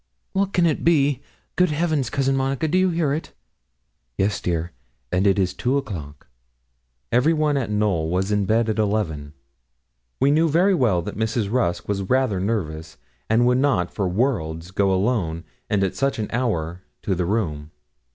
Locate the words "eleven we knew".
8.79-10.49